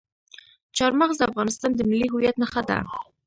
[0.77, 2.77] چار مغز د افغانستان د ملي هویت نښه ده.